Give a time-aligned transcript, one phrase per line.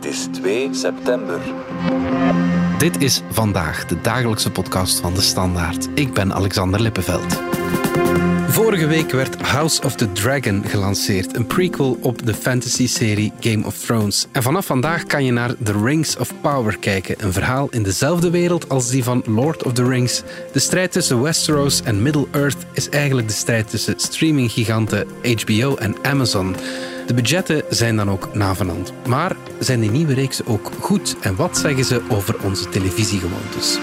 [0.00, 1.40] Het is 2 september.
[2.78, 5.88] Dit is vandaag de dagelijkse podcast van de Standaard.
[5.94, 7.42] Ik ben Alexander Lippenveld.
[8.48, 13.78] Vorige week werd House of the Dragon gelanceerd, een prequel op de fantasy-serie Game of
[13.78, 14.26] Thrones.
[14.32, 18.30] En vanaf vandaag kan je naar The Rings of Power kijken, een verhaal in dezelfde
[18.30, 20.22] wereld als die van Lord of the Rings.
[20.52, 26.56] De strijd tussen Westeros en Middle-earth is eigenlijk de strijd tussen streaminggiganten HBO en Amazon.
[27.10, 28.92] De budgetten zijn dan ook navenant.
[29.06, 31.16] Maar zijn die nieuwe reeksen ook goed?
[31.20, 33.78] En wat zeggen ze over onze televisiegewoontes?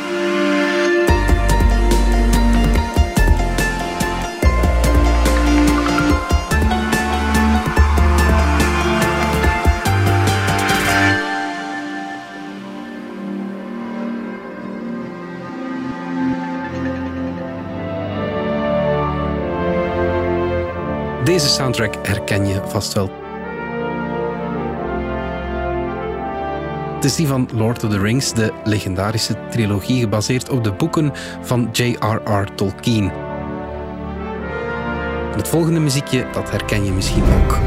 [21.58, 23.10] Soundtrack herken je vast wel.
[26.96, 31.12] Het is die van Lord of the Rings, de legendarische trilogie gebaseerd op de boeken
[31.42, 32.56] van J.R.R.
[32.56, 33.12] Tolkien.
[35.36, 37.58] Het volgende muziekje, dat herken je misschien ook.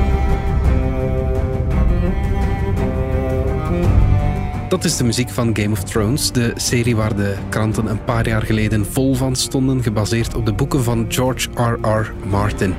[4.69, 8.29] Dat is de muziek van Game of Thrones, de serie waar de kranten een paar
[8.29, 12.13] jaar geleden vol van stonden, gebaseerd op de boeken van George R.R.
[12.29, 12.75] Martin.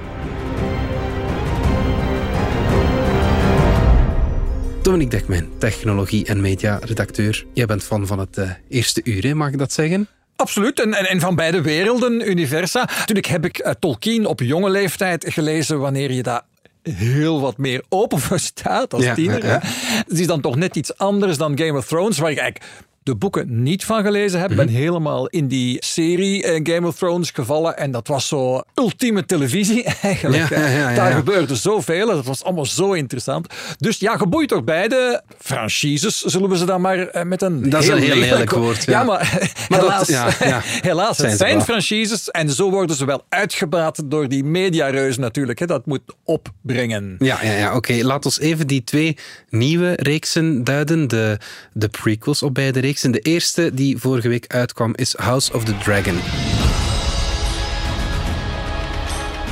[4.82, 7.46] Dominique Dekmijn, technologie- en media-redacteur.
[7.54, 9.34] Jij bent fan van het uh, eerste uur, hè?
[9.34, 10.08] mag ik dat zeggen?
[10.36, 10.80] Absoluut.
[10.80, 12.90] En, en, en, van beide werelden, universa.
[12.98, 16.42] Natuurlijk heb ik uh, Tolkien op jonge leeftijd gelezen wanneer je daar
[16.84, 19.46] heel wat meer open voor staat als ja, tiener.
[19.46, 19.60] Ja, ja.
[20.08, 22.72] Het is dan toch net iets anders dan Game of Thrones, waar ik eigenlijk
[23.04, 24.50] de boeken niet van gelezen heb.
[24.52, 27.78] Ik ben helemaal in die serie uh, Game of Thrones gevallen.
[27.78, 30.50] En dat was zo ultieme televisie eigenlijk.
[30.50, 32.08] Ja, ja, ja, Daar gebeurde zoveel.
[32.08, 33.48] Dat was allemaal zo interessant.
[33.78, 37.82] Dus ja, geboeid door beide franchises, zullen we ze dan maar uh, met een Dat
[37.82, 38.84] is heel een heel lelijk woord.
[38.84, 40.62] Ja, maar, maar helaas, dat- ja, ja.
[40.90, 41.64] helaas Zijn het zijn wel.
[41.64, 42.32] franchises.
[42.32, 45.60] En zo worden ze wel uitgebaat door die mediareuzen natuurlijk.
[45.60, 45.66] Hè.
[45.66, 47.16] Dat moet opbrengen.
[47.20, 47.94] Ja, ja, ja oké.
[48.04, 49.18] Laat ons even die twee
[49.50, 51.08] nieuwe reeksen duiden.
[51.08, 51.38] De,
[51.74, 52.90] de prequels op beide reeksen.
[52.92, 56.20] De eerste die vorige week uitkwam is House of the Dragon.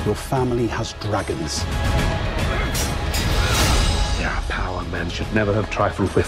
[0.04, 1.62] Your family has dragons.
[4.18, 6.28] They are a power men should never have trifled with.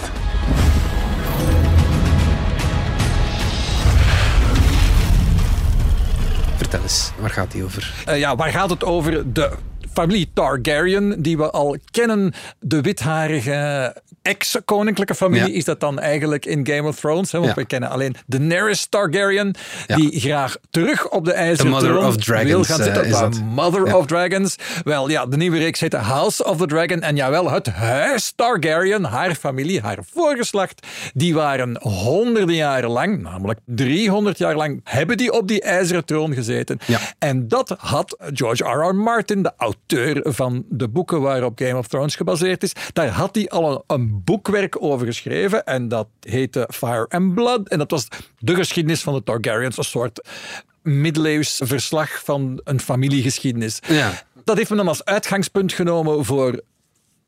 [6.56, 7.94] Vertel eens, waar gaat die over?
[8.06, 9.34] Eh, ja, waar gaat het over?
[9.34, 9.52] De
[9.94, 12.34] familie Targaryen, die we al kennen.
[12.60, 15.58] De witharige ex-koninklijke familie Ja.
[15.58, 17.32] is dat dan eigenlijk in Game of Thrones.
[17.32, 17.38] Hè?
[17.40, 17.62] Want Ja.
[17.62, 19.56] we kennen alleen Daenerys Targaryen,
[19.88, 19.96] Ja.
[19.96, 23.04] die graag terug op de ijzeren mother troon of dragons, wil gaan zitten.
[23.06, 23.42] eh, The dat.
[23.42, 24.56] Mother of Dragons.
[24.84, 27.02] Wel ja, de nieuwe reeks heet House of the Dragon.
[27.02, 33.60] En jawel, het huis Targaryen, haar familie, haar voorgeslacht, die waren honderden jaren lang, namelijk
[33.66, 36.80] 300 jaar lang, hebben die op die ijzeren troon gezeten.
[36.88, 37.00] Ja.
[37.20, 38.96] En dat had George R.R.
[38.96, 39.80] Martin, de auteur
[40.24, 44.24] van de boeken waarop Game of Thrones gebaseerd is, daar had hij al een, een
[44.24, 45.66] boekwerk over geschreven.
[45.66, 47.70] En dat heette Fire and Blood.
[47.70, 48.08] En dat was
[48.40, 50.28] de geschiedenis van de Targaryens, een soort
[50.82, 53.80] middeleeuws verslag van een familiegeschiedenis.
[53.88, 54.24] Ja.
[54.44, 56.62] Dat heeft men dan als uitgangspunt genomen voor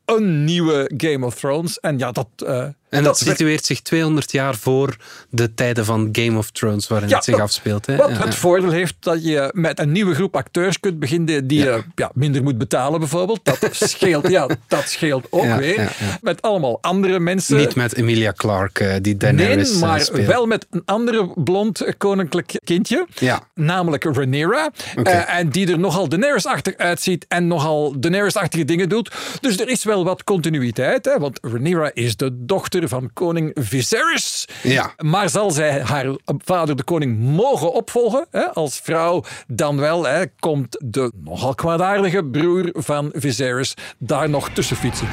[0.05, 1.79] een nieuwe Game of Thrones.
[1.79, 2.27] En ja, dat...
[2.45, 4.95] eh, En dat, situeert zich 200 jaar voor
[5.29, 7.85] de tijden van Game of Thrones, waarin Ja, het zich dat- afspeelt.
[7.85, 7.95] Hè?
[7.95, 8.39] Wat Ja, het ja.
[8.39, 12.43] voordeel heeft dat je met een nieuwe groep acteurs kunt beginnen die je ja, minder
[12.43, 13.39] moet betalen bijvoorbeeld.
[13.43, 15.95] Dat scheelt, ja, dat scheelt ook weer.
[16.21, 17.57] Met allemaal andere mensen.
[17.57, 20.27] Niet met Emilia Clarke, die Daenerys Nee, eh, maar speelt.
[20.27, 23.07] wel met een andere blond eh, koninklijk kindje.
[23.53, 24.69] Namelijk Rhaenyra.
[25.03, 29.11] Eh, en die er nogal Daenerys-achtig uitziet en nogal Daenerys-achtige dingen doet.
[29.41, 31.05] Dus er is wel wat continuïteit.
[31.05, 34.47] Hè, want Rhaenyra is de dochter van koning Viserys.
[34.63, 34.93] Ja.
[34.97, 39.23] Maar zal zij haar vader, de koning, mogen opvolgen hè, als vrouw?
[39.47, 45.07] Dan wel hè, komt de nogal kwaadaardige broer van Viserys daar nog tussen fietsen.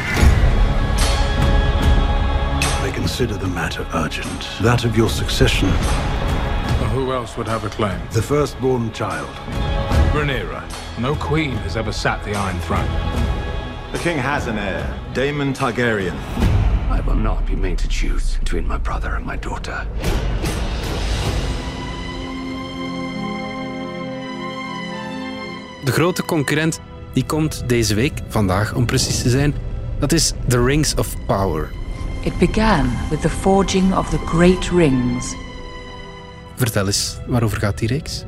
[2.82, 4.46] They consider the matter urgent.
[4.62, 5.70] That of your succession.
[6.94, 7.98] Who else would have a claim?
[8.08, 9.28] The firstborn child.
[10.14, 10.62] Rhaenyra.
[10.98, 12.88] No queen has ever sat the Iron Throne.
[13.92, 16.16] The king has an heir, Daemon Targaryen.
[16.90, 19.86] I will not be made to choose between my brother and my daughter.
[25.84, 26.80] De grote concurrent
[27.12, 29.54] die komt deze week, vandaag om precies te zijn,
[29.98, 31.70] dat is The Rings of Power.
[32.24, 35.34] It began with the forging of the Great Rings.
[36.56, 38.24] Vertel eens, waarover gaat die reeks?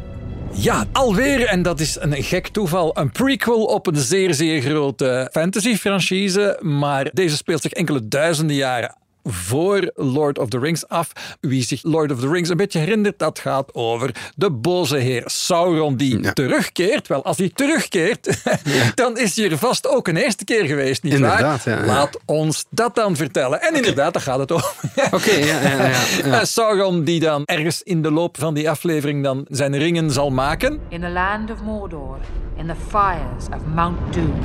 [0.55, 5.29] Ja, alweer, en dat is een gek toeval, een prequel op een zeer, zeer grote
[5.33, 6.59] fantasy-franchise.
[6.61, 11.13] Maar deze speelt zich enkele duizenden jaren voor Lord of the Rings af.
[11.41, 15.23] Wie zich Lord of the Rings een beetje herinnert, dat gaat over de boze heer
[15.27, 17.07] Sauron die terugkeert.
[17.09, 18.43] Wel, als hij terugkeert,
[18.95, 21.79] dan is hij er vast ook een eerste keer geweest, niet Inderdaad, waar?
[21.79, 21.87] ja, ja.
[21.87, 23.61] Laat ons dat dan vertellen.
[23.61, 24.75] En inderdaad, daar gaat het over.
[25.11, 25.91] Oké, ja, ja, ja,
[26.25, 26.41] ja.
[26.41, 30.31] En Sauron die dan ergens in de loop van die aflevering dan zijn ringen zal
[30.31, 30.81] maken.
[30.89, 32.17] In the land of Mordor,
[32.57, 34.41] in the fires of Mount Doom,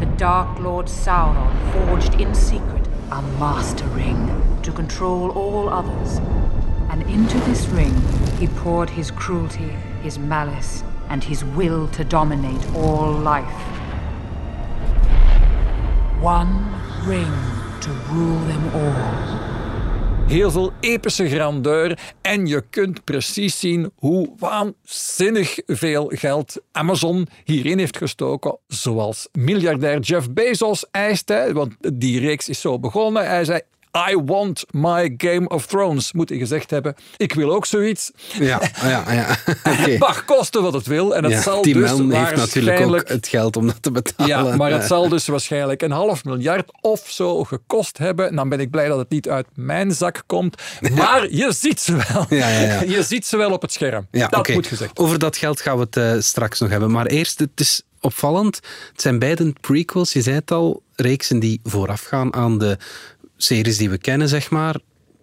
[0.00, 2.79] the Dark Lord Sauron forged in secret
[3.10, 6.18] a master ring to control all others.
[6.90, 7.94] And into this ring
[8.38, 9.70] he poured his cruelty,
[10.02, 13.60] his malice, and his will to dominate all life.
[16.20, 16.72] One
[17.04, 17.32] ring
[17.80, 19.49] to rule them all.
[20.30, 22.14] Heel veel epische grandeur.
[22.20, 28.58] En je kunt precies zien hoe waanzinnig veel geld Amazon hierin heeft gestoken.
[28.66, 31.50] Zoals miljardair Jeff Bezos eiste.
[31.52, 33.26] Want die reeks is zo begonnen.
[33.26, 33.60] Hij zei.
[34.10, 36.94] I want my Game of Thrones, moet hij gezegd hebben.
[37.16, 38.10] Ik wil ook zoiets.
[38.38, 39.36] Ja, ja, ja.
[39.70, 41.16] Het mag kosten wat het wil.
[41.16, 44.46] En het Ja, zal dus heeft natuurlijk ook het geld om dat te betalen.
[44.46, 48.28] ja, maar het zal dus waarschijnlijk een half miljard of zo gekost hebben.
[48.28, 50.62] En dan ben ik blij dat het niet uit mijn zak komt.
[50.94, 52.26] Maar je ziet ze wel.
[52.28, 52.82] Ja, ja, ja.
[52.96, 54.06] Je ziet ze wel op het scherm.
[54.10, 54.52] Ja, dat oké.
[54.52, 54.98] moet gezegd.
[54.98, 56.90] Over dat geld gaan we het eh, straks nog hebben.
[56.90, 58.60] Maar eerst, het is opvallend.
[58.92, 62.78] Het zijn beiden prequels, je zei het al, reeksen die voorafgaan aan de
[63.42, 64.76] series die we kennen, zeg maar.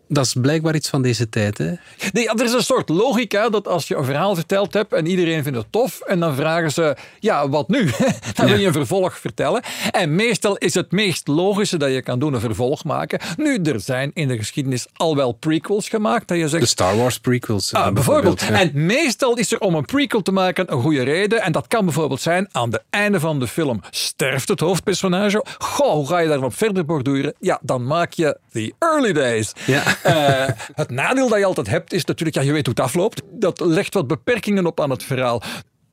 [0.07, 1.71] Dat is blijkbaar iets van deze tijd, hè?
[2.11, 5.43] Nee, er is een soort logica dat als je een verhaal verteld hebt en iedereen
[5.43, 7.89] vindt het tof en dan vragen ze, ja, wat nu?
[8.33, 9.61] dan wil je een vervolg vertellen.
[9.91, 13.19] En meestal is het meest logische dat je kan doen een vervolg maken.
[13.37, 16.97] Nu, er zijn in de geschiedenis al wel prequels gemaakt dat je zegt, De Star
[16.97, 17.71] Wars prequels.
[17.71, 18.41] eh, Ah, bijvoorbeeld.
[18.41, 18.59] ja.
[18.59, 21.41] En meestal is er om een prequel te maken een goede reden.
[21.41, 25.45] En dat kan bijvoorbeeld zijn aan het einde van de film sterft het hoofdpersonage.
[25.57, 27.33] Goh, hoe ga je daarop verder borduren?
[27.39, 29.53] Ja, dan maak je The Early Days.
[29.65, 29.83] Ja.
[30.03, 33.21] Eh, het nadeel dat je altijd hebt is natuurlijk, ja, je weet hoe het afloopt.
[33.31, 35.41] Dat legt wat beperkingen op aan het verhaal.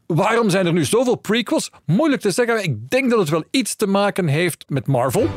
[0.07, 1.71] Waarom zijn er nu zoveel prequels?
[1.87, 2.63] Moeilijk te zeggen.
[2.63, 5.29] Ik denk dat het wel iets te maken heeft met Marvel.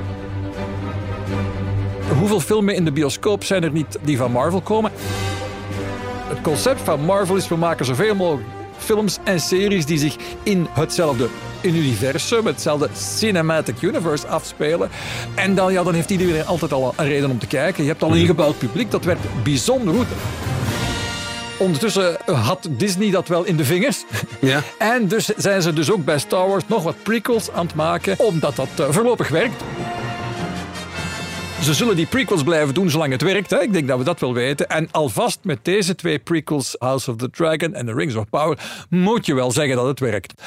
[2.17, 4.91] Hoeveel filmen in de bioscoop zijn er niet die van Marvel komen?
[6.27, 10.67] Het concept van Marvel is: we maken zoveel mogelijk films en series die zich in
[10.71, 11.27] hetzelfde
[11.61, 14.89] universum, hetzelfde cinematic universe afspelen.
[15.35, 17.83] En dan, ja, dan heeft iedereen altijd al een reden om te kijken.
[17.83, 20.07] Je hebt al een ingebouwd publiek, dat werkt bijzonder goed.
[21.57, 24.03] Ondertussen had Disney dat wel in de vingers.
[24.41, 24.61] Ja.
[24.77, 28.19] En dus zijn ze dus ook bij Star Wars nog wat prequels aan het maken,
[28.19, 29.63] omdat dat eh, voorlopig werkt.
[31.61, 33.49] Ze zullen die prequels blijven doen zolang het werkt.
[33.49, 33.61] Hè?
[33.61, 34.69] Ik denk dat we dat wel weten.
[34.69, 38.85] En alvast met deze twee prequels, House of the Dragon en The Rings of Power,
[38.89, 40.41] moet je wel zeggen dat het werkt.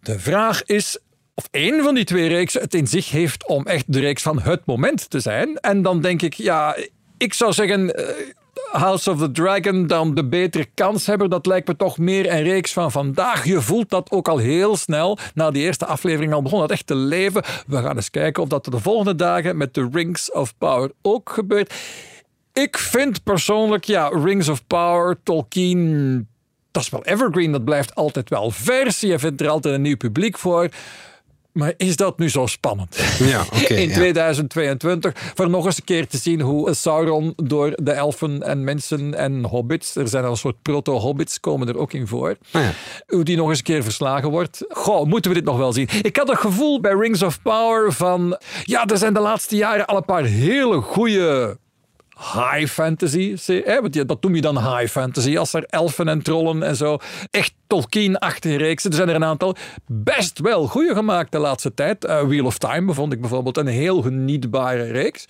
[0.00, 0.98] De vraag is
[1.34, 4.40] of één van die twee reeksen het in zich heeft om echt de reeks van
[4.40, 5.56] het moment te zijn.
[5.56, 6.76] En dan denk ik, ja,
[7.18, 7.94] ik zou zeggen.
[8.72, 11.28] House of the Dragon dan de betere kanshebber.
[11.28, 13.44] Dat lijkt me toch meer een reeks van vandaag.
[13.44, 15.18] Je voelt dat ook al heel snel.
[15.34, 17.42] Na die eerste aflevering al begon dat echt te leven.
[17.66, 21.30] We gaan eens kijken of dat de volgende dagen met de Rings of Power ook
[21.30, 21.74] gebeurt.
[22.52, 26.28] Ik vind persoonlijk, ja, Rings of Power, Tolkien,
[26.70, 27.52] dat is wel evergreen.
[27.52, 29.00] Dat blijft altijd wel vers.
[29.00, 30.68] Je vindt er altijd een nieuw publiek voor.
[31.52, 32.96] Maar is dat nu zo spannend?
[33.18, 33.94] Ja, In ja.
[33.94, 35.12] 2022.
[35.34, 39.44] Voor nog eens een keer te zien hoe Sauron door de elfen en mensen en
[39.44, 42.36] hobbits, er zijn al een soort proto-hobbits, komen er ook in voor.
[42.50, 42.72] Ah ja.
[43.06, 44.64] Hoe die nog eens een keer verslagen wordt.
[44.68, 45.88] Goh, moeten we dit nog wel zien?
[46.02, 48.38] Ik had het gevoel bij Rings of Power van...
[48.64, 51.58] Ja, er zijn de laatste jaren al een paar hele goede
[52.34, 53.36] high fantasy.
[53.46, 53.80] Hè?
[53.80, 55.38] Want dat noem je dan high fantasy.
[55.38, 56.98] Als er elfen en trollen en zo.
[57.30, 58.90] Echt Tolkien-achtige reeksen.
[58.90, 62.04] Er zijn er een aantal best wel goede gemaakt de laatste tijd.
[62.04, 65.24] Eh, Wheel of Time vond ik bijvoorbeeld een heel genietbare reeks.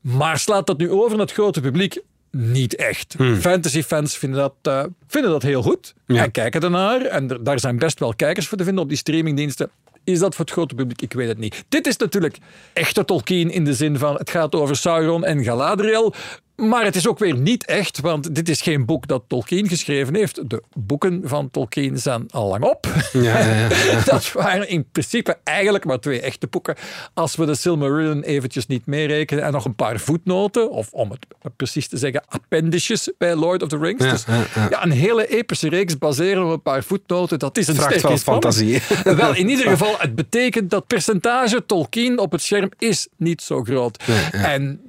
[0.00, 2.00] Maar slaat dat nu over naar het grote publiek?
[2.30, 3.14] Niet echt.
[3.40, 6.22] Fantasy-fans vinden dat, eh, vinden dat heel goed Ja.
[6.24, 7.00] en kijken ernaar.
[7.00, 9.70] En er- daar zijn best wel kijkers voor te vinden op die streamingdiensten.
[10.08, 11.02] Is dat voor het grote publiek?
[11.02, 11.64] Ik weet het niet.
[11.68, 12.38] Dit is natuurlijk
[12.72, 16.14] echte Tolkien in de zin van het gaat over Sauron en Galadriel.
[16.62, 20.14] Maar het is ook weer niet echt, want dit is geen boek dat Tolkien geschreven
[20.14, 20.50] heeft.
[20.50, 22.86] De boeken van Tolkien zijn al lang op.
[23.12, 24.00] Ja, ja, ja.
[24.04, 26.74] Dat waren in principe eigenlijk maar twee echte boeken.
[27.14, 31.26] Als we de Silmarillion eventjes niet meerekenen en nog een paar voetnoten, of om het
[31.56, 34.04] precies te zeggen, appendices bij Lord of the Rings.
[34.04, 34.24] Ja, dus
[34.70, 38.16] ja, een hele epische reeks baseren op een paar voetnoten, dat is een Vraagt wel
[38.16, 38.82] fantasie.
[39.04, 43.62] Wel, in ieder geval, het betekent dat percentage Tolkien op het scherm is niet zo
[43.62, 44.02] groot.
[44.32, 44.80] En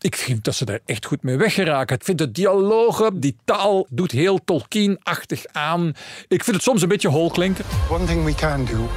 [0.00, 1.96] ik vind dat ze daar echt goed mee weggeraken.
[1.96, 5.92] Ik vind de dialogen, die taal, doet heel Tolkien-achtig aan.
[6.28, 7.64] Ik vind het soms een beetje hol klinken.
[7.90, 8.88] One thing we can do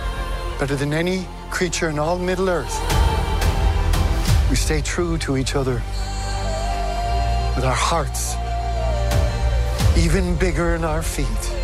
[0.60, 2.80] better than any creature in all Middle Earth.
[4.50, 5.82] We stay true to each other
[7.56, 8.36] with our hearts
[9.96, 11.63] even bigger in our feet.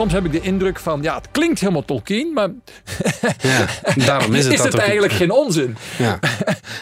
[0.00, 2.48] Soms heb ik de indruk van, ja, het klinkt helemaal Tolkien, maar
[3.42, 3.66] Ja,
[4.04, 5.76] daarom is het is het eigenlijk geen onzin.
[5.98, 6.18] Ja.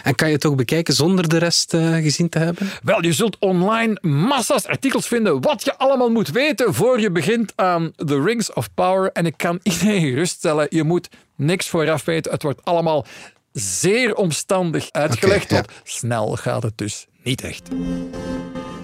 [0.03, 2.71] En kan je het ook bekijken zonder de rest eh, gezien te hebben?
[2.83, 7.53] Wel, je zult online massa's artikels vinden wat je allemaal moet weten voor je begint
[7.57, 9.13] aan The Rings of Power.
[9.13, 12.33] En ik kan iedereen geruststellen, je moet niks vooraf weten.
[12.33, 13.07] Het wordt allemaal
[13.53, 15.61] zeer omstandig uitgelegd, Oké, ja.
[15.61, 17.69] want snel gaat het dus niet echt.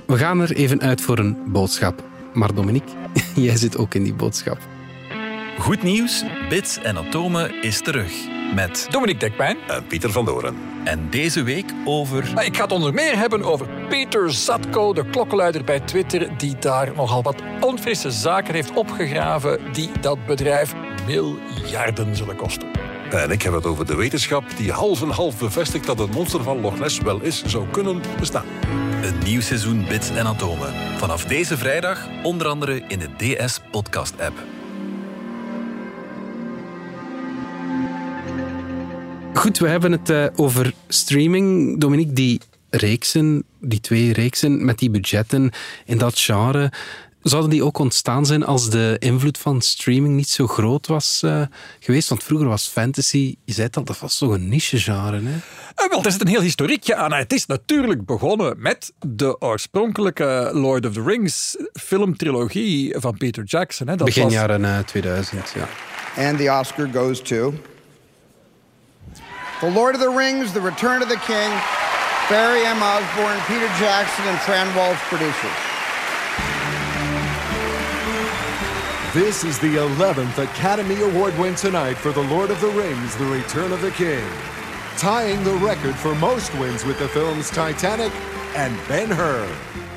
[0.07, 2.13] We gaan er even uit voor een boodschap.
[2.35, 2.91] Maar Dominique,
[3.35, 4.59] jij zit ook in die boodschap.
[5.59, 8.13] Goed nieuws, Bits en Atomen is terug.
[8.55, 9.57] Met Dominique Dekpijn.
[9.69, 10.57] en Pieter van Doren.
[10.85, 12.45] En deze week over...
[12.45, 16.93] Ik ga het onder meer hebben over Peter Zatko, de klokkenluider bij Twitter, die daar
[16.97, 20.75] nogal wat onfrisse zaken heeft opgegraven die dat bedrijf
[21.07, 22.84] miljarden zullen kosten.
[23.11, 26.43] En ik heb het over de wetenschap die half en half bevestigt dat het monster
[26.43, 28.45] van Loch Ness wel eens zou kunnen bestaan.
[29.03, 30.75] Een nieuw seizoen Bits en Atomen.
[30.99, 34.43] Vanaf deze vrijdag onder andere in de DS Podcast app.
[39.35, 41.81] Goed, we hebben het eh, over streaming.
[41.81, 45.51] Dominique, die reeksen, die twee reeksen met die budgetten
[45.85, 46.73] in dat genre,
[47.31, 51.43] zouden die ook ontstaan zijn als de invloed van streaming niet zo groot was eh,
[51.81, 52.09] geweest?
[52.09, 55.21] Want vroeger was fantasy, je zei het al, dat was toch een niche-genre.
[55.23, 55.33] Hè?
[55.75, 57.13] En wel, er zit een heel historiekje aan.
[57.13, 63.89] Het is natuurlijk begonnen met de oorspronkelijke Lord of the Rings filmtrilogie van Peter Jackson.
[63.89, 63.97] Hè.
[63.97, 65.69] Dat Begin was- jaren eh, 2000, ja.
[66.29, 67.55] And the Oscar goes to
[69.61, 71.53] The Lord of the Rings, The Return of the King,
[72.29, 72.83] Barry M.
[72.83, 75.64] Osborne, Peter Jackson, and Fran Walsh producers.
[79.15, 83.25] This is the 11th Academy Award win tonight for The Lord of the Rings The
[83.25, 84.25] Return of the King,
[84.97, 88.13] tying the record for most wins with the films Titanic
[88.57, 89.47] and Ben Hur.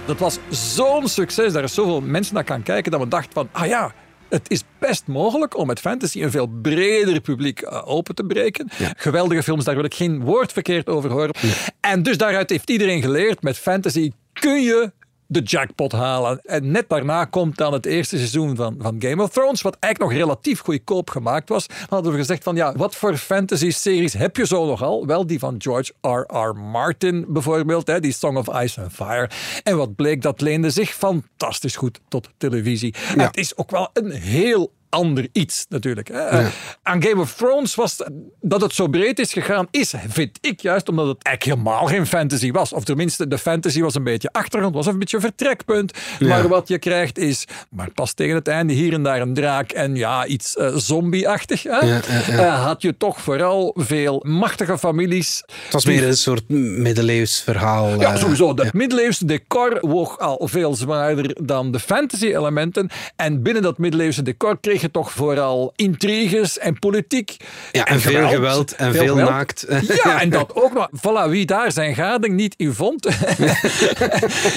[0.06, 3.50] Dat was zo'n succes, daar is zoveel mensen naar gaan kijken, dat we dachten van,
[3.52, 3.94] ah ja,
[4.30, 8.70] het is best mogelijk om met fantasy een veel breder publiek eh, open te breken.
[8.98, 11.36] Geweldige films, daar wil ik geen woord verkeerd over horen.
[11.80, 14.92] En dus daaruit heeft iedereen geleerd, met fantasy kun je
[15.28, 16.42] de jackpot halen.
[16.44, 20.14] En net daarna komt dan het eerste seizoen van, van Game of Thrones, wat eigenlijk
[20.14, 21.68] nog relatief goedkoop gemaakt was.
[21.68, 25.06] Dan hadden we gezegd van, ja, wat voor fantasy-series heb je zo nogal?
[25.06, 26.56] Wel, die van George R.R.
[26.56, 29.30] Martin bijvoorbeeld, hè, die Song of Ice and Fire.
[29.64, 32.96] En wat bleek, dat leende zich fantastisch goed tot televisie.
[32.98, 36.08] Het is ook wel een heel ander iets natuurlijk.
[36.08, 36.48] Hè.
[36.84, 38.04] Aan Game of Thrones was
[38.42, 42.08] dat het zo breed is gegaan, is, vind ik juist, omdat het eigenlijk helemaal geen
[42.08, 42.74] fantasy was.
[42.74, 45.94] Of tenminste, de fantasy was een beetje achtergrond, was een beetje een vertrekpunt.
[46.20, 49.72] Maar wat je krijgt is, maar pas tegen het einde hier en daar een draak
[49.72, 51.64] en ja, iets eh, zombie-achtig.
[51.64, 51.80] Hè?
[51.80, 52.02] Ja.
[52.28, 55.44] Eh, had je toch vooral veel machtige families.
[55.64, 58.00] Het was meer een soort middeleeuws verhaal.
[58.00, 58.56] Ja, eh, sowieso.
[58.56, 62.90] Het middeleeuwse decor woog al veel zwaarder dan de fantasy-elementen.
[63.16, 67.38] En binnen dat middeleeuwse decor kreeg je toch vooral intriges en politiek.
[67.72, 69.66] Ja, en veel geweld en veel naakt.
[70.04, 70.90] Ja, en dat ook nog.
[70.98, 73.06] Voilà, wie daar zijn gading niet in vond.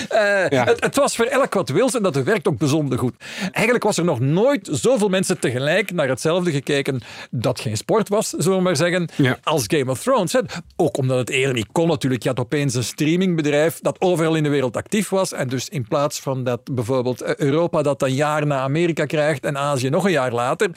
[0.08, 3.14] Eh, het, het was voor elk wat wils en dat werkt ook bijzonder goed.
[3.52, 7.00] Eigenlijk was er nog nooit zoveel mensen tegelijk naar hetzelfde gekeken
[7.30, 9.08] dat geen sport was, zullen we maar zeggen,
[9.42, 10.32] als Game of Thrones.
[10.32, 10.40] hè.
[10.76, 12.22] Ook omdat het eerder niet kon natuurlijk.
[12.22, 15.32] Je had opeens een streamingbedrijf dat overal in de wereld actief was.
[15.32, 19.44] En dus in plaats van dat bijvoorbeeld eh, Europa dat een jaar na Amerika krijgt
[19.44, 20.70] en Azië nog een jaar later,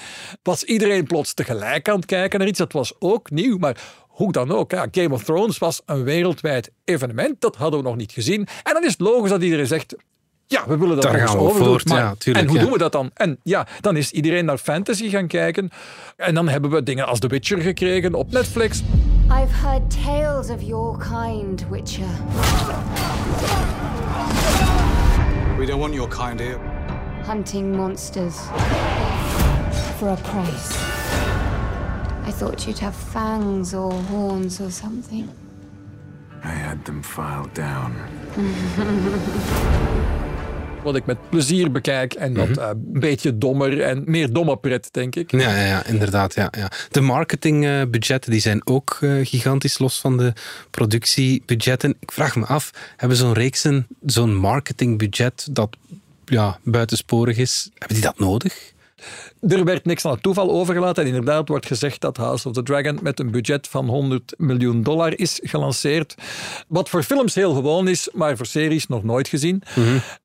[0.43, 2.57] was iedereen plots tegelijk aan het kijken naar iets.
[2.59, 4.71] Dat was ook nieuw, maar hoe dan ook.
[4.71, 7.41] Ja, Game of Thrones was een wereldwijd evenement.
[7.41, 8.47] Dat hadden we nog niet gezien.
[8.63, 9.95] En dan is het logisch dat iedereen zegt...
[10.47, 11.67] Ja, we willen dat Daar gaan we overdoen.
[11.67, 12.63] voort, Maar- ja, tuurlijk, en hoe ja.
[12.63, 13.11] doen we dat dan?
[13.13, 15.69] En ja, dan is iedereen naar fantasy gaan kijken.
[16.17, 18.79] En dan hebben we dingen als The Witcher gekregen op Netflix.
[19.25, 22.05] I've heard tales of your kind, Witcher.
[25.57, 26.57] We don't want your kind here.
[27.27, 28.35] Hunting monsters
[30.03, 30.77] for a price.
[32.27, 35.29] I thought you'd have fangs or horns or something.
[36.43, 37.93] I had them filed down.
[40.83, 42.13] Wat ik met plezier bekijk.
[42.13, 45.31] En dat eh, een beetje dommer en meer domme pret, denk ik.
[45.31, 46.33] Ja, ja, ja, inderdaad.
[46.33, 46.71] Ja, ja.
[46.91, 50.33] De marketingbudgetten die zijn ook eh, gigantisch los van de
[50.69, 51.95] productiebudgetten.
[51.99, 55.77] Ik vraag me af, hebben zo'n reeksen zo'n marketingbudget dat
[56.25, 58.73] ja, buitensporig is, hebben die dat nodig?
[59.41, 61.03] Er werd niks aan het toeval overgelaten.
[61.03, 64.83] En inderdaad wordt gezegd dat House of the Dragon met een budget van 100 miljoen
[64.83, 66.15] dollar is gelanceerd.
[66.67, 69.63] Wat voor films heel gewoon is, maar voor series nog nooit gezien.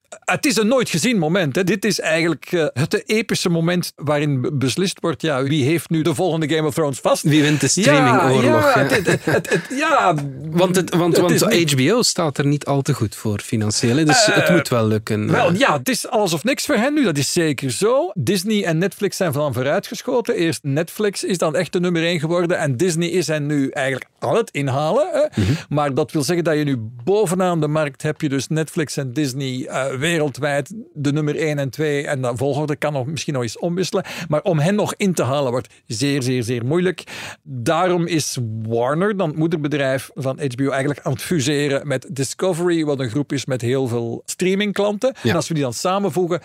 [0.09, 1.57] Het is een nooit gezien moment.
[1.57, 1.65] Hè.
[1.65, 6.15] Dit is eigenlijk uh, het epische moment waarin beslist wordt, ja, wie heeft nu de
[6.15, 7.23] volgende Game of Thrones vast?
[7.23, 8.43] Wie wint de streamingoorlog?
[8.43, 8.87] Ja, ja.
[8.87, 10.15] Het, het, het, ja,
[10.51, 14.05] want het, want, want HBO staat er niet al te goed voor financieel.
[14.05, 15.31] Dus uh, het moet wel lukken.
[15.31, 17.05] Wel, ja, het is alles of niks voor hen nu.
[17.05, 18.11] Dat is zeker zo.
[18.15, 20.35] Disney en Netflix zijn van vooruitgeschoten.
[20.35, 22.59] Eerst Netflix is dan echt de nummer één geworden.
[22.59, 25.09] En Disney is hen nu eigenlijk aan het inhalen.
[25.13, 25.41] Hè.
[25.41, 25.57] Mm -hmm.
[25.69, 29.13] Maar dat wil zeggen dat je nu bovenaan de markt heb je dus Netflix en
[29.13, 32.07] Disney uh, wereldwijd de nummer 1 en 2.
[32.07, 34.05] En de volgorde kan nog, misschien nog eens omwisselen.
[34.29, 37.05] Maar om hen nog in te halen wordt zeer, zeer, zeer moeilijk.
[37.43, 43.01] Daarom is Warner, dan het moederbedrijf van HBO, eigenlijk aan het fuseren met Discovery, wat
[43.01, 45.15] een groep is met heel veel streamingklanten.
[45.23, 45.31] Ja.
[45.31, 46.41] En als we die dan samenvoegen,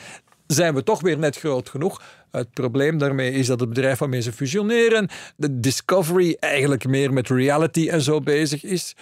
[0.47, 2.01] zijn we toch weer net groot genoeg.
[2.37, 7.29] Het probleem daarmee is dat het bedrijf waarmee ze fusioneren, de Discovery eigenlijk meer met
[7.29, 8.95] reality en zo bezig is.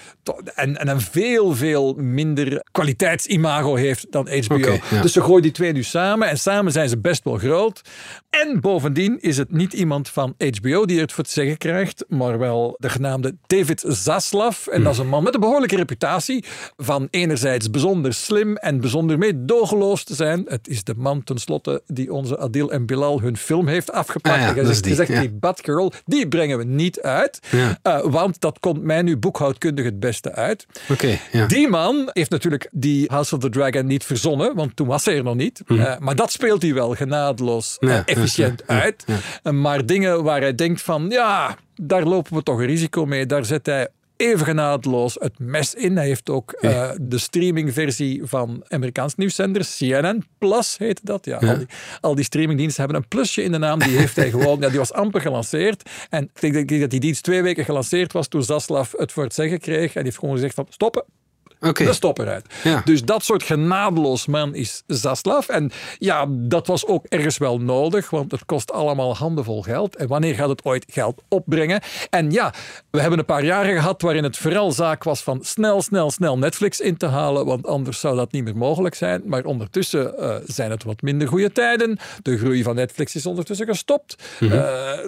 [0.55, 4.55] En, en een veel, veel minder kwaliteitsimago heeft dan HBO.
[4.55, 5.01] Okay, ja.
[5.01, 7.81] Dus ze gooien die twee nu samen en samen zijn ze best wel groot.
[8.29, 12.39] En bovendien is het niet iemand van HBO die het voor het zeggen krijgt, maar
[12.39, 14.67] wel de genaamde David Zaslav.
[14.67, 16.43] En dat is een man met een behoorlijke reputatie
[16.77, 20.45] van enerzijds bijzonder slim en bijzonder meedogenloos te zijn.
[20.47, 24.35] Het is de man tenslotte die onze Adil en Bilal hun film heeft afgepakt.
[24.35, 25.19] Ah ja, en gezegd, die, gezegd ja.
[25.19, 27.39] die Batgirl, die brengen we niet uit.
[27.51, 30.65] Uh, want dat komt mij nu boekhoudkundig het beste uit.
[30.89, 31.19] Okay.
[31.47, 35.15] Die man heeft natuurlijk die House of the Dragon niet verzonnen, want toen was hij
[35.15, 35.61] er nog niet.
[35.67, 35.79] Mhm.
[35.79, 39.05] Uh, maar dat speelt hij wel genadeloos en efficiënt uit.
[39.51, 43.25] Maar dingen waar hij denkt van, ja, daar lopen we toch een risico mee.
[43.25, 43.87] Daar zet hij
[44.21, 45.95] even genadeloos het mes in.
[45.95, 51.25] Hij heeft ook uh, de streamingversie van Amerikaans nieuwszenders, CNN Plus heet dat.
[51.25, 51.51] Ja, Ja.
[51.51, 51.67] Al, die,
[52.01, 53.79] al die streamingdiensten hebben een plusje in de naam.
[53.79, 55.89] Die heeft hij gewoon, ja, die was amper gelanceerd.
[56.09, 59.11] En ik denk, ik denk dat die dienst twee weken gelanceerd was toen Zaslav het
[59.11, 59.87] voor het zeggen kreeg.
[59.87, 61.03] En die heeft gewoon gezegd van stoppen.
[61.61, 61.83] Oké.
[61.83, 62.45] De stop eruit.
[62.63, 62.81] Ja.
[62.85, 65.47] Dus dat soort genadeloos man is Zaslav.
[65.47, 69.95] En ja, dat was ook ergens wel nodig, want het kost allemaal handenvol geld.
[69.95, 71.81] En wanneer gaat het ooit geld opbrengen?
[72.09, 72.53] En ja,
[72.89, 76.37] we hebben een paar jaren gehad waarin het vooral zaak was van snel, snel, snel
[76.37, 79.21] Netflix in te halen, want anders zou dat niet meer mogelijk zijn.
[79.25, 81.99] Maar ondertussen uh, zijn het wat minder goede tijden.
[82.21, 84.15] De groei van Netflix is ondertussen gestopt.
[84.39, 84.53] Mhm.
[84.53, 84.99] Uh,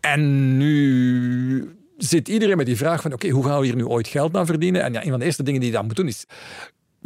[0.00, 4.08] en nu zit iedereen met die vraag van oké, hoe gaan we hier nu ooit
[4.08, 4.82] geld aan verdienen?
[4.82, 6.26] En ja, een van de eerste dingen die je dan moet doen is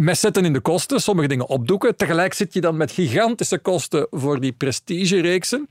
[0.06, 1.96] zetten in de kosten, sommige dingen opdoeken.
[1.96, 5.68] Tegelijk zit je dan met gigantische kosten voor die prestigereeksen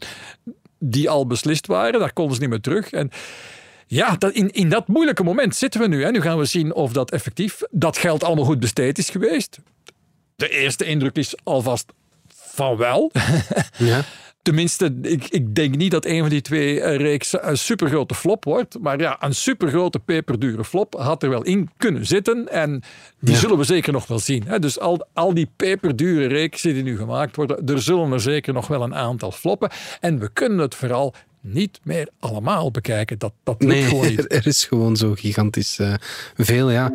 [0.79, 1.99] die al beslist waren.
[1.99, 2.91] Daar konden ze niet meer terug.
[2.91, 3.11] En
[3.87, 6.03] ja, dat in, in dat moeilijke moment zitten we nu.
[6.03, 6.11] Hè.
[6.11, 9.59] Nu gaan we zien of dat effectief dat geld allemaal goed besteed is geweest.
[10.35, 11.91] De eerste indruk is alvast
[12.27, 13.11] van wel.
[13.77, 14.03] Ja.
[14.41, 18.79] Tenminste, ik, ik denk niet dat een van die twee reeksen een supergrote flop wordt.
[18.81, 22.47] Maar ja, een supergrote peperdure flop had er wel in kunnen zitten.
[22.51, 22.81] En
[23.19, 23.39] die Ja.
[23.39, 24.43] zullen we zeker nog wel zien.
[24.45, 24.59] Hè.
[24.59, 28.67] Dus al, al die peperdure reeksen die nu gemaakt worden, er zullen er zeker nog
[28.67, 29.69] wel een aantal floppen.
[29.99, 33.19] En we kunnen het vooral niet meer allemaal bekijken.
[33.19, 34.19] Dat, dat lukt Nee, gewoon niet.
[34.19, 35.93] er, er is gewoon zo gigantisch eh,
[36.35, 36.91] veel, ja.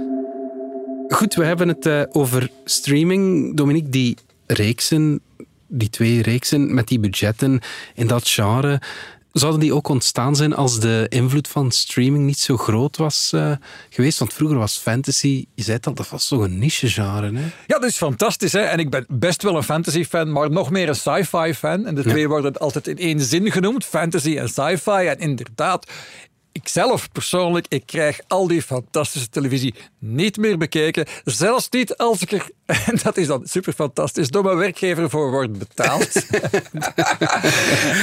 [1.09, 3.57] Goed, we hebben het eh, over streaming.
[3.57, 5.21] Dominique, die reeksen,
[5.79, 7.61] die twee reeksen met die budgetten
[7.95, 8.81] in dat genre,
[9.33, 13.53] zouden die ook ontstaan zijn als de invloed van streaming niet zo groot was eh,
[13.91, 14.19] geweest?
[14.19, 17.43] Want vroeger was fantasy, je zei het al, dat was toch een niche genre, hè?
[17.43, 18.53] Ja, dat is fantastisch.
[18.53, 18.61] Hè?
[18.61, 21.87] En ik ben best wel een fantasy-fan, maar nog meer een sci-fi fan.
[21.87, 25.07] En de twee worden altijd in één zin genoemd, fantasy en sci-fi.
[25.07, 25.87] En inderdaad,
[26.55, 31.07] ik zelf persoonlijk, ik krijg al die fantastische televisie niet meer bekeken.
[31.25, 32.51] Zelfs niet als ik er,
[32.87, 36.23] en dat is dan super fantastisch, door mijn werkgever voor word betaald.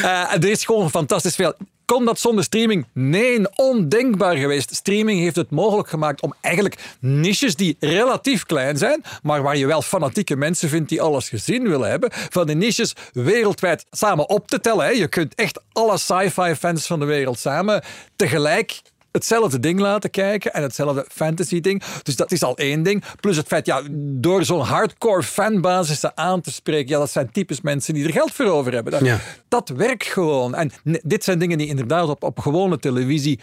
[0.04, 1.54] uh, er is gewoon fantastisch veel.
[1.92, 2.86] Kon dat zonder streaming?
[2.94, 4.76] Nee, ondenkbaar geweest.
[4.76, 9.66] Streaming heeft het mogelijk gemaakt om eigenlijk niches die relatief klein zijn, maar waar je
[9.66, 14.48] wel fanatieke mensen vindt die alles gezien willen hebben, van die niches wereldwijd samen op
[14.48, 14.86] te tellen.
[14.86, 14.92] Hè.
[14.92, 17.84] Je kunt echt alle sci-fi fans van de wereld samen
[18.16, 21.84] tegelijk hetzelfde ding laten kijken en hetzelfde fantasy ding.
[22.04, 23.04] Dus dat is al één ding.
[23.20, 27.62] Plus het feit, ja, door zo'n hardcore fanbasis aan te spreken, ja, dat zijn typisch
[27.62, 28.92] mensen die er geld voor over hebben.
[28.92, 29.20] Dat, Ja.
[29.48, 30.56] dat werkt gewoon.
[30.56, 33.40] En dit zijn dingen die inderdaad op, op gewone televisie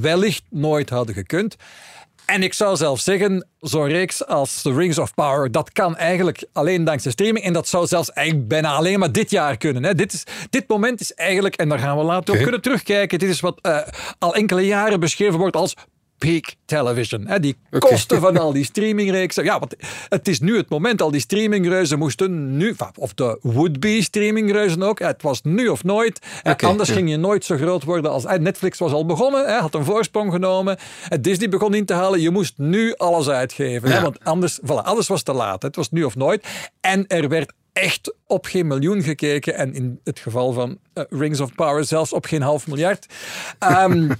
[0.00, 1.56] wellicht nooit hadden gekund.
[2.26, 6.44] En ik zou zelfs zeggen, zo'n reeks als The Rings of Power, dat kan eigenlijk
[6.52, 7.44] alleen dankzij streaming.
[7.44, 9.84] En dat zou zelfs eigenlijk bijna alleen maar dit jaar kunnen.
[9.84, 9.94] Hè.
[9.94, 13.28] Dit, is, dit moment is eigenlijk, en daar gaan we later op kunnen terugkijken, dit
[13.28, 13.78] is wat eh,
[14.18, 15.74] al enkele jaren beschreven wordt als
[16.18, 17.26] peak television.
[17.26, 19.44] Hè, die kosten van al die streamingreeksen.
[19.44, 19.76] Ja, want
[20.08, 21.02] het is nu het moment.
[21.02, 24.98] Al die streamingreuzen moesten nu, of de would-be streamingreuzen ook.
[24.98, 26.20] Het was nu of nooit.
[26.42, 29.46] Okay, anders ging je nooit zo groot worden als Netflix was al begonnen.
[29.46, 30.78] Hè, had een voorsprong genomen.
[31.20, 32.20] Disney begon in te halen.
[32.20, 33.90] Je moest nu alles uitgeven.
[33.90, 35.62] Hè, want anders, voilà, alles was te laat.
[35.62, 36.46] Het was nu of nooit.
[36.80, 39.54] En er werd echt op geen miljoen gekeken.
[39.54, 43.06] En in het geval van uh, Rings of Power zelfs op geen half miljard.
[43.58, 44.08] Um,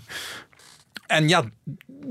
[1.06, 1.44] en ja,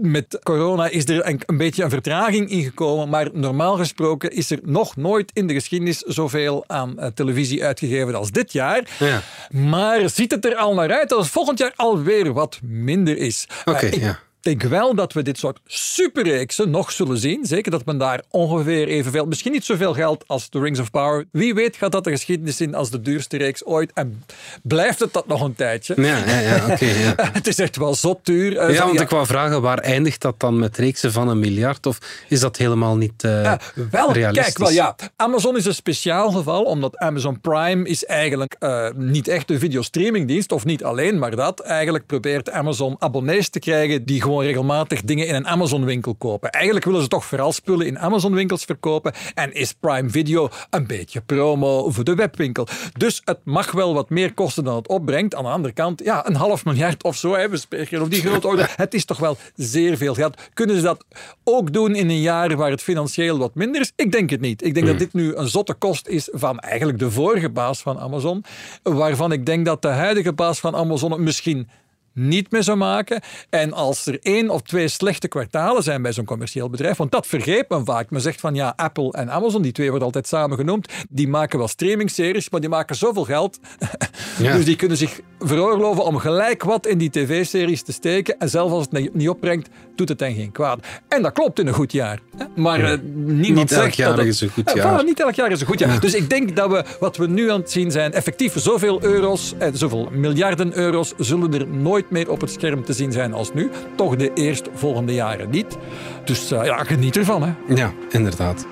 [0.01, 3.09] met corona is er een, een, beetje een vertraging ingekomen.
[3.09, 8.15] Maar normaal gesproken is er nog nooit in de geschiedenis zoveel aan uh, televisie uitgegeven
[8.15, 8.87] als dit jaar.
[8.99, 9.21] Ja.
[9.49, 13.47] Maar ziet het er al naar uit dat het volgend jaar alweer wat minder is.
[13.65, 17.45] Oké, okay, uh, ja denk wel dat we dit soort superreeksen nog zullen zien.
[17.45, 21.25] Zeker dat men daar ongeveer evenveel, misschien niet zoveel geld als The Rings of Power.
[21.31, 23.91] Wie weet gaat dat de geschiedenis in als de duurste reeks ooit.
[23.93, 24.23] En
[24.63, 25.93] blijft het dat nog een tijdje?
[25.97, 26.85] Ja, ja, ja oké.
[26.85, 27.15] ja.
[27.33, 28.57] het is echt wel zot duur.
[28.57, 31.85] Eh, ja, want ik wou vragen, waar eindigt dat dan met reeksen van een miljard?
[31.85, 31.97] Of
[32.29, 33.53] is dat helemaal niet uh, uh,
[33.91, 34.53] wel, realistisch?
[34.53, 34.95] Kijk, wel ja.
[35.15, 40.51] Amazon is een speciaal geval, omdat Amazon Prime is eigenlijk uh, niet echt een videostreamingdienst,
[40.51, 41.59] of niet alleen maar dat.
[41.59, 46.49] Eigenlijk probeert Amazon abonnees te krijgen die gewoon regelmatig dingen in een Amazon-winkel kopen.
[46.51, 49.13] Eigenlijk willen ze toch vooral spullen in Amazon-winkels verkopen.
[49.33, 52.67] En is Prime Video een beetje promo voor de webwinkel.
[52.97, 55.35] Dus het mag wel wat meer kosten dan het opbrengt.
[55.35, 57.35] Aan de andere kant, ja, een half miljard of zo.
[57.35, 58.67] Hè, we spreken op die grote orde.
[58.75, 60.41] Het is toch wel zeer veel geld.
[60.53, 61.05] Kunnen ze dat
[61.43, 63.91] ook doen in een jaar waar het financieel wat minder is?
[63.95, 64.65] Ik denk het niet.
[64.65, 67.99] Ik denk dat dit nu een zotte kost is van eigenlijk de vorige baas van
[67.99, 68.43] Amazon.
[68.83, 71.69] Waarvan ik denk dat de huidige baas van Amazon misschien
[72.15, 73.21] niet meer zou maken.
[73.49, 77.27] En als er één of twee slechte kwartalen zijn bij zo'n commercieel bedrijf, want dat
[77.27, 78.09] vergeet men vaak.
[78.09, 81.57] Men zegt van ja, Apple en Amazon, die twee worden altijd samen genoemd, die maken
[81.57, 83.59] wel streamingseries, maar die maken zoveel geld.
[84.37, 84.55] Ja.
[84.55, 88.39] dus die kunnen zich veroorloven om gelijk wat in die tv-series te steken.
[88.39, 90.85] En zelfs als het niet opbrengt, doet het dan geen kwaad.
[91.07, 92.19] En dat klopt in een goed jaar.
[92.55, 92.91] Maar ja.
[92.91, 94.97] uh, niemand niet zegt elk jaar dat is een goed jaar.
[94.97, 95.99] Ja, niet elk jaar is een goed jaar.
[95.99, 99.53] Dus ik denk dat we wat we nu aan het zien zijn, effectief zoveel euro's,
[99.57, 101.67] eh, zoveel miljarden euro's, zullen er
[102.09, 103.69] nooit meer op het scherm te zien zijn als nu.
[103.95, 105.77] Toch de eerstvolgende jaren niet.
[106.25, 107.43] Dus uh, ja, geniet ervan.
[107.43, 107.75] Hè.
[107.75, 108.65] Ja, inderdaad.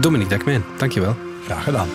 [0.00, 1.14] Dominique Dekmijn, dankjewel.
[1.44, 1.88] Graag gedaan.